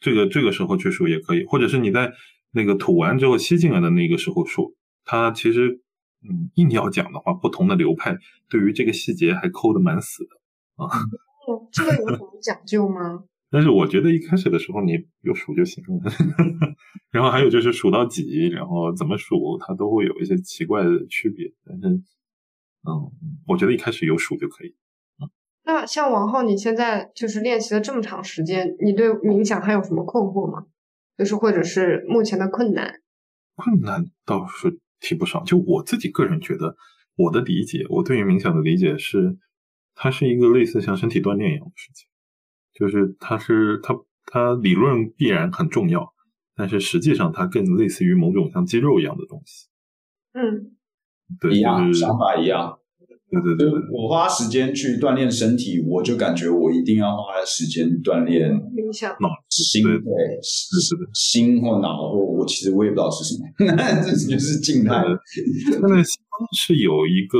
[0.00, 2.12] 这个这个时候去数也可以，或者是你在
[2.52, 4.74] 那个吐完之后吸进来的那个时候数。
[5.04, 5.81] 它其实，
[6.28, 8.16] 嗯，硬要讲的话，不同的流派
[8.48, 10.86] 对于这个细节还抠的蛮死的啊。
[11.46, 13.24] 哦，这个有什么讲究吗？
[13.50, 16.00] 但是我觉得一开始的时候你有数就行了，
[17.12, 21.52] 然后还有就是数到几，然后怎么数，它都会有一些奇怪的区别。
[21.66, 21.96] 但是，
[22.88, 23.12] 嗯，
[23.46, 24.74] 我觉得一开始有数就可以。
[25.64, 30.66] 那像王浩，你现在就是练习了这么长时间，你对冥想还有什么困惑吗？
[31.18, 33.00] 就是或者是目前的困难？
[33.54, 35.44] 困难倒是提不上。
[35.44, 36.74] 就我自己个人觉得，
[37.16, 39.36] 我的理解，我对于冥想的理解是，
[39.94, 42.08] 它是一个类似像身体锻炼一样的事情。
[42.72, 46.14] 就是它是它它理论必然很重要，
[46.54, 49.68] 但是实际上它更类似于某种像肌肉一样的东西。
[50.32, 50.72] 嗯，
[51.38, 52.78] 对，一样，想法一样。
[53.32, 60.94] 对对对，我花时间去锻炼身体，我就感觉我一定要花时间锻炼冥想、脑、心，对，是是。
[60.96, 65.02] 的，心或脑或我其实我也不知道是什么，那 这就是静态。
[65.80, 66.02] 那
[66.52, 67.38] 是有一个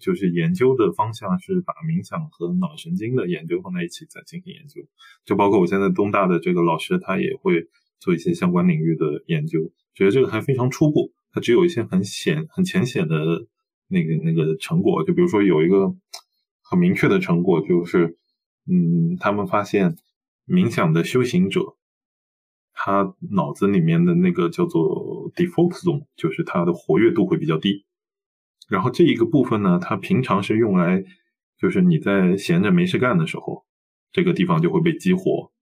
[0.00, 4.80] 就是研究的方向是把冥想和脑神经的研究放在一起再进行研究，
[5.24, 7.66] 就包括我现在东大的这个老师他也会
[7.98, 9.58] 做一些相关领域的研究，
[9.92, 13.46] 觉得这个还非常初步，它只有一些很显很浅显的。
[13.88, 15.94] 那个那个成果，就比如说有一个
[16.62, 18.18] 很明确的成果，就是
[18.68, 19.96] 嗯，他们发现
[20.46, 21.76] 冥想的修行者，
[22.72, 27.84] 他脑子里面的那个叫做 default zone，就是他的活跃度会比较低。
[28.68, 31.04] 然后这一个部分呢，它平常是用来，
[31.56, 33.64] 就是你在闲着没事干的时候，
[34.10, 35.52] 这个地方就会被激活。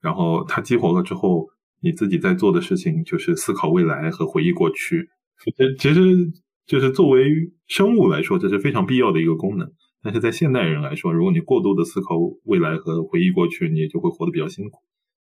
[0.00, 1.48] 然后它激活了之后，
[1.80, 5.08] 你自己在做的事情就是思考未来和回忆过去。
[5.78, 6.32] 其实。
[6.68, 9.72] 就是作为生物来说，这是非常必要的一个功能。
[10.02, 14.82] 但是在现代人来说，如果你过度的思考未来和回忆过去，你也就会活得比较辛苦。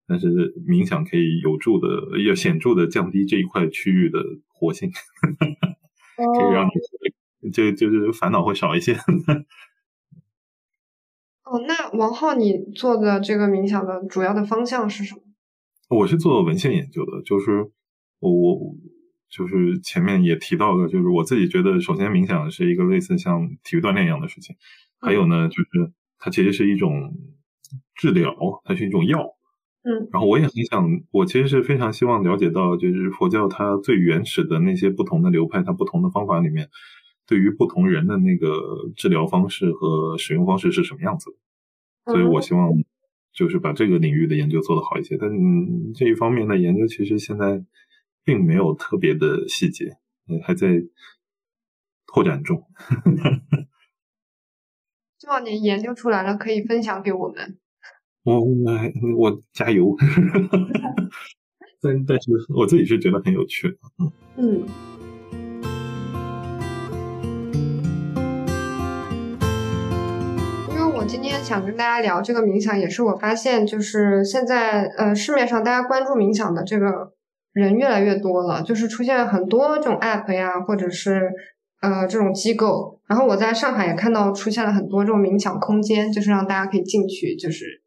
[0.07, 0.29] 但是
[0.67, 4.91] 冥想可以有助的、要显著的降低这一块区域的活性，
[6.17, 6.67] 可以让
[7.41, 8.95] 你就就是烦恼会少一些。
[11.45, 15.21] 哦，那王浩，你做的这个冥想的主要的方向是什么？
[15.91, 17.71] 我是做文献研究的，就是
[18.21, 18.75] 我。
[19.31, 24.57] 就是前面也提到了，就是我自己觉得，首先冥想是一个类似像体育锻炼一样的事情，
[25.01, 27.13] 还有呢，就是它其实是一种
[27.95, 29.37] 治疗，它是一种药。
[29.83, 36.71] 嗯，然后我也很想，我其实是非常希望了解到，就是佛教它最原始的那些不同的流派，它不同的方法里面，
[37.27, 42.13] 对于不同人的那个治疗方式和使用方式是什么样子的。
[42.13, 42.71] 所以我希望
[43.35, 45.31] 就是把这个领域的研究做得好一些，但
[45.95, 47.63] 这一方面的研究其实现在。
[48.29, 49.97] 并没有特别的细节，
[50.45, 50.69] 还在
[52.07, 52.63] 拓展中。
[55.19, 57.57] 希望你研究出来了，可以分享给我们。
[58.25, 58.39] 我
[59.17, 59.97] 我加油。
[61.81, 63.79] 但但是我自己是觉得很有趣。
[63.99, 64.67] 嗯嗯。
[70.69, 77.15] 因为我今天想跟大家聊这个冥想，也是我发现，就是现在呃市面上大家关注冥想的这个。
[77.53, 81.31] 人越来越多了，就是出现了很多这种 app 呀，或者是
[81.81, 83.01] 呃这种机构。
[83.09, 87.83] 然后我在上海也看到出现了很多这种冥想空间，就是让大家可以进去，就是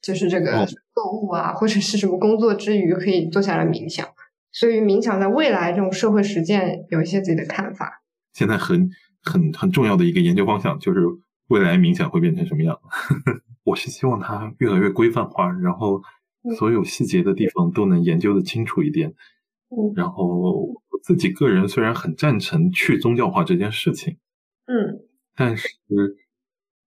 [0.00, 4.06] 就是这个购物啊，或者是什么工作之余可以坐下来冥想。
[4.52, 8.02] 所以冥想在未来这种社会实践有一些自己的看法。
[8.34, 8.88] 现在很
[9.22, 11.00] 很很重要的一个研究方向就是
[11.48, 12.78] 未来冥想会变成什么样？
[13.64, 16.00] 我是希望它越来越规范化，然后。
[16.56, 19.14] 所有细节的地方都能研究的清楚一点，
[19.94, 24.16] 然后自己个人虽然很赞成去宗教化这件事情，
[24.66, 25.00] 嗯，
[25.34, 25.68] 但是，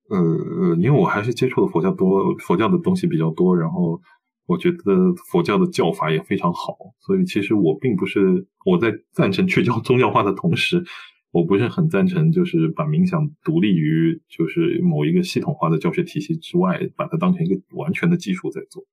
[0.09, 4.01] 呃，因为我还是接触的佛教多，佛教的东西比较多，然后
[4.47, 10.83] 我觉得佛教的教法也非常好，所以其实我并不是我在赞成去教 宗教化的同时，
[11.31, 18.83] 我不是很赞成就是把冥想独立于就是某一个系统化的教学体系之外，把它当成一个完全的技术在做。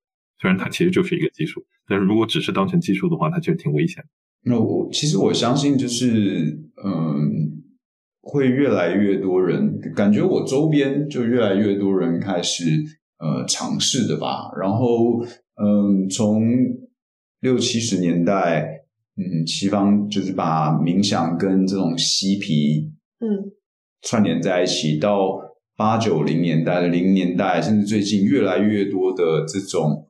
[0.41, 4.05] 虽然它其实就是一个技术，但是如果只是当成技术的话，它其实挺危险。
[4.45, 7.61] 那我其实我相信，就是嗯，
[8.20, 12.64] 会越来越多人感觉我周边就越来越多人开始
[13.18, 14.53] 呃尝试的吧。
[14.61, 15.20] 然后
[15.61, 16.41] 嗯，从
[17.41, 18.84] 六七十年代，
[19.16, 23.51] 嗯，西方就是把冥想跟这种嬉皮嗯
[24.03, 25.41] 串联在一起，到
[25.76, 30.08] 八九零年代的零年代，甚至最近越来越多的这种。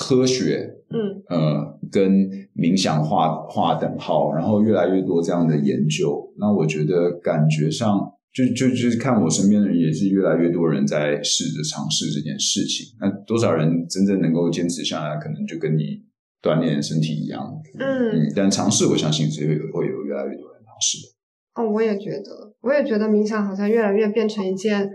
[0.00, 2.10] 科学，嗯，呃，跟
[2.56, 12.96] 冥想划划等号，然后越来越多这样的研究，那我觉得感觉上就就就是看我身边的人，也是越来越多人在试着尝试这件事情。
[12.98, 16.00] 那多少人真正能够坚持下来，可能就跟你
[16.40, 17.52] 锻炼身体一样。
[17.78, 21.12] 嗯嗯，但尝试，我相信是会有会有越来越多人尝试的。
[21.56, 24.88] 哦，我也觉得，我也觉得冥想好像越来越变成一件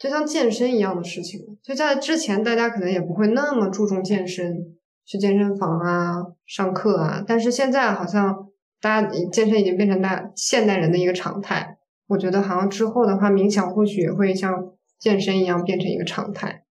[0.00, 1.58] 就像健身一样的事情。
[1.62, 8.48] 就在之前，大家可能也不会那么注重健身，去健身房啊、上课啊，但是现在好像
[8.80, 11.76] 大家健身已经变成大现代人的一个常态。
[12.06, 16.64] 我觉得好像之后的话，冥想或许也会像健身一样变成一个常态。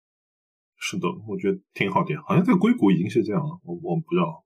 [0.75, 4.43] 是的，我觉得挺好的，好像在硅谷已经是这样了，我我不知道。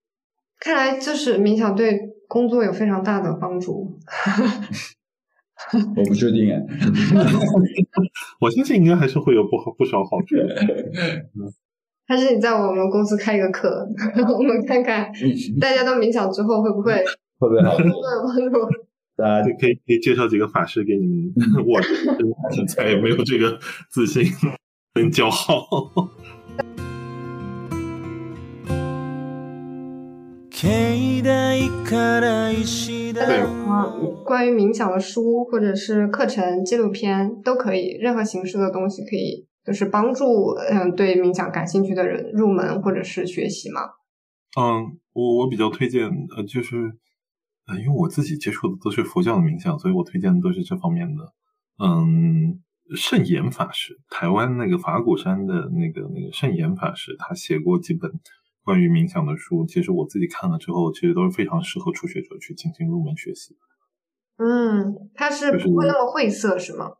[0.60, 3.98] 看来就是冥想对工作有非常大的帮助。
[5.96, 6.62] 我不确定哎，
[8.42, 10.36] 我相信应该还是会有不好不少好处。
[12.06, 13.88] 还是你在我们公司开一个课，
[14.38, 15.10] 我们看看
[15.60, 16.94] 大家都冥想之后会不会
[17.40, 17.78] 会不会好？
[19.16, 21.82] 大家可以可以介绍几个法师给你们，我
[22.52, 23.58] 现在也没有这个
[23.90, 24.24] 自信
[24.94, 25.92] 跟骄傲。
[30.64, 30.96] 大家
[33.38, 43.82] 有什么关于冥想的书或者是课程、纪录片都可以，任何形式的东西可以，就是帮助嗯对冥想感兴趣的人入门或者是学习嘛。
[44.58, 46.94] 嗯，我我比较推荐呃，就是
[47.68, 51.34] 呃，因为我自己接触的都是佛教的冥想，所以我推荐的都是这方面的。
[51.84, 52.62] 嗯，
[52.96, 58.10] 圣严法师，台湾那个法鼓山的那个那个圣严法师，他写过几本
[58.64, 63.58] 关于冥想的书，其实我自己看了之后，其实都是非常适合初学者去进行入门学习。
[64.38, 66.94] 嗯，它是不会那么晦涩是吗？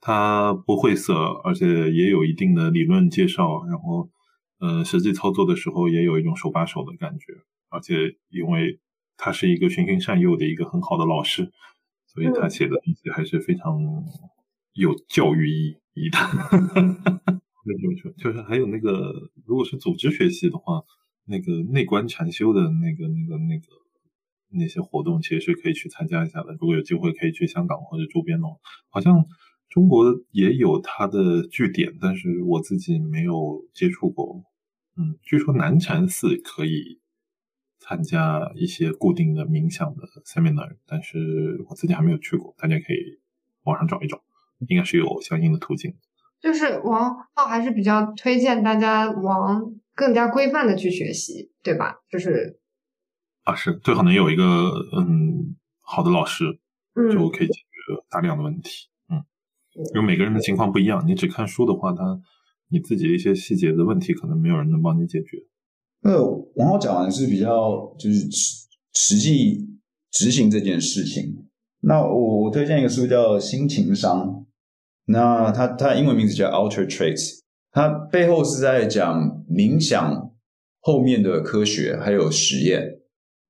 [0.00, 1.14] 它不晦涩，
[1.44, 4.10] 而且也有一定的理论介绍，然后
[4.58, 7.32] 呃，实际操作的时候也有一种手把手的感觉，
[7.70, 8.80] 而且因为
[9.16, 11.52] 他是一个循循善诱的一个很好的老师，
[12.06, 13.78] 所以他写的东西还是非常
[14.72, 16.18] 有教育意义的。
[17.64, 20.82] 就是就是还有那个，如果是组织学习的话，
[21.24, 23.66] 那个内观禅修的那个那个那个
[24.50, 26.52] 那些活动，其实是可以去参加一下的。
[26.52, 28.58] 如果有机会，可以去香港或者周边哦。
[28.88, 29.24] 好像
[29.68, 34.42] 中国也有它的据点，但是我自己没有接触过。
[34.96, 37.00] 嗯，据说南禅寺可以
[37.78, 42.54] 参加一些固定的冥想的 seminar，但是我自己还没有去过。
[42.58, 43.20] 大家可以
[43.62, 44.22] 网上找一找，
[44.68, 45.94] 应该是有相应的途径。
[46.42, 51.94] 就是王浩还是比较推荐大家往更加规范的去学习，对吧？
[52.10, 52.58] 就是
[53.44, 54.44] 啊，是最好能有一个
[54.96, 56.44] 嗯好的老师，
[56.94, 58.88] 嗯就可以解决大量的问题。
[59.08, 59.22] 嗯，
[59.94, 62.20] 因为每个人的情况不一样，你只看书的话，他
[62.68, 65.38] 你自己的一些细节的问题，可能没有人能帮你解决。
[66.00, 66.20] 那
[66.56, 69.68] 王浩讲的是比较就是实实际
[70.10, 71.48] 执行这件事情。
[71.80, 74.26] 那我我推荐一个书叫《新情商》，
[75.12, 77.40] 那它它英文名字叫 Ultra Traits，
[77.70, 80.30] 它背后是在讲冥想
[80.80, 83.00] 后面的科学还有实验。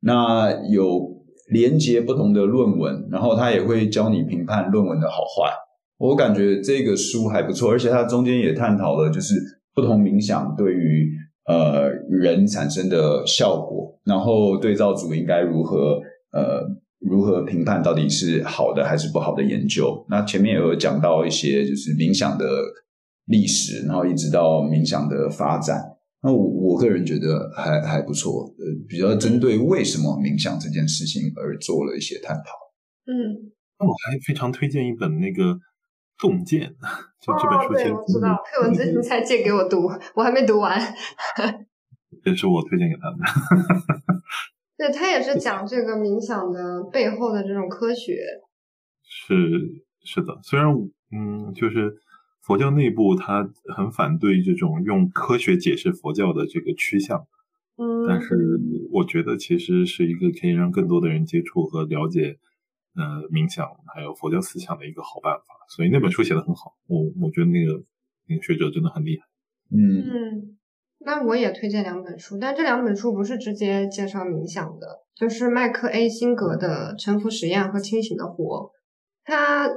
[0.00, 5.52] 那有连接不同的论文，然后它也会教你评判论文的好坏。
[5.98, 9.34] 我感觉这个书还不错，而且它中间也探讨了就是
[9.72, 11.12] 不同冥想对于
[11.46, 16.00] 呃人产生的效果，然后对照组应该如何
[16.32, 16.66] 呃
[17.03, 20.05] 如何评判到底是好的还是不好的研究。
[20.09, 22.46] 那前面也有讲到一些就是冥想的
[23.26, 25.82] 历史，然后一直到冥想的发展。
[26.22, 32.53] 那我我个人觉得还还不错，呃，比较针对为什么冥想这件事情而做了一些探讨。
[33.07, 33.50] 嗯，
[33.80, 35.42] 那我还非常推荐一本那个
[36.18, 36.61] 《洞见》，
[37.20, 40.80] 就这本哦，对，书其实我知道，佩文最近才借给我读，我还没读完。
[42.24, 43.24] 也是我推荐给他们的。
[44.82, 48.18] 对他也是讲这个冥想的背后的这种科学。
[49.04, 50.66] 是是的，虽然
[51.12, 51.94] 嗯，就是
[52.40, 57.28] 佛教内部他很反对这种用科学解释佛教的这个趋向，
[57.76, 58.58] 嗯，但是
[58.90, 62.40] 我觉得其实是一个可以让更多的人接触和了解
[62.96, 63.64] 呃冥想
[63.94, 65.44] 还有佛教思想的一个好办法。
[65.68, 67.84] 所以那本书写的很好，我我觉得那个
[68.26, 69.26] 那个学者真的很厉害。
[69.70, 70.58] 嗯嗯，
[71.05, 78.44] 那我也推荐两本书，但这两本书不是直接介绍冥想的，就是麦克 A 辛格的《沉浮实验》和《清醒的活》。
[79.24, 79.68] 他，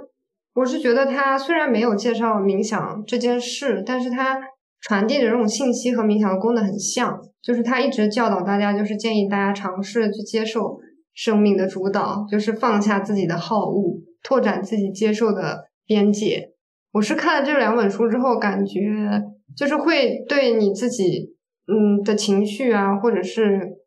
[0.53, 4.39] 我是觉得他虽然没有介绍冥想这件事，但是他
[4.82, 10.80] 传递的这种信息和冥想的功能很像，就是他一直教导大家，就是建议大家尝试去接受
[11.13, 16.51] 生命的主导，就是放下自己的好恶，拓展自己接受的边界。
[16.93, 19.21] 我是看了这两本书之后，感觉
[19.55, 21.35] 就是会对你自己
[21.67, 23.77] 嗯的情绪啊，或者是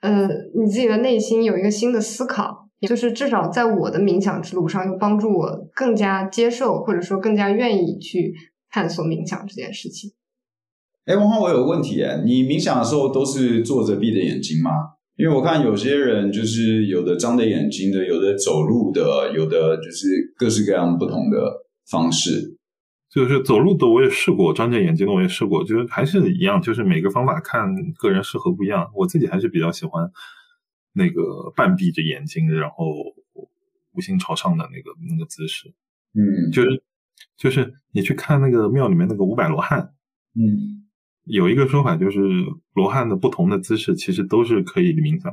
[0.00, 2.62] 呃你自己的内心有一个新的思考。
[2.86, 8.34] 就是至少在我的冥想之路上，又帮助我更加接受，或者说更加愿意去
[8.68, 10.10] 探索冥想这件事情。
[11.06, 14.70] 哎，王浩，我有个问题哎，你冥想的时候都是坐着闭着眼睛吗？
[15.16, 22.58] 因为我看有些人就是有的张着眼睛的，有的走路的，有的就是各式各样不同的方式。
[23.14, 28.90] 就是走路的我也试过，张着眼睛的我也试过，就是还是一样，就是每个方法看个人适合不一样。
[28.92, 30.10] 我自己还是比较喜欢
[30.92, 32.86] 那个半闭着眼睛，然后
[33.92, 35.72] 无心朝上的那个那个姿势。
[36.14, 36.82] 嗯，就是
[37.36, 39.94] 就是你去看那个庙里面那个五百罗汉，
[40.34, 40.82] 嗯。
[41.26, 42.20] 有一个说法就是，
[42.74, 45.32] 罗汉的不同的姿势其实都是可以冥想。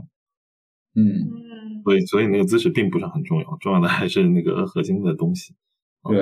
[0.96, 5.54] 嗯，所以所以那个姿势并不是很重要，重要的还是那个核心的东西。
[6.04, 6.18] 对，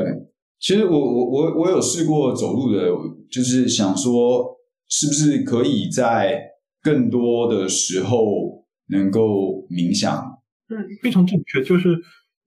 [0.59, 2.89] 其实我我我我有试过走路的，
[3.31, 4.57] 就是想说，
[4.87, 6.41] 是不是可以在
[6.81, 10.39] 更多的时候能够冥想？
[10.69, 11.63] 嗯，非常正确。
[11.63, 11.97] 就是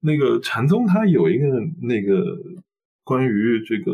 [0.00, 1.46] 那个禅宗，它有一个
[1.80, 2.22] 那个
[3.04, 3.92] 关于这个。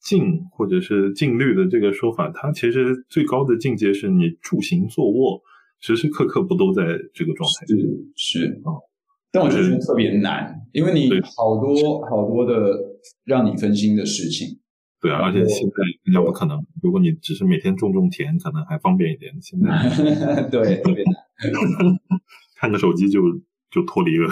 [0.00, 5.42] 静或者是静虑的这个说法，它其实最高的境界是你住行坐卧
[5.80, 6.82] 时时刻刻不都在
[7.12, 7.66] 这个状态。
[7.66, 7.76] 是
[8.14, 8.78] 是啊，
[9.32, 12.78] 但我觉得特别难，因为你好多好多的
[13.24, 14.60] 让你分心的事情。
[15.00, 16.58] 对啊，而且现在较不可能。
[16.82, 19.32] 如果你只是每天种种田，可能还方便一点。
[19.40, 22.00] 现在 对特别难，
[22.58, 23.20] 看个手机就
[23.70, 24.28] 就脱离了。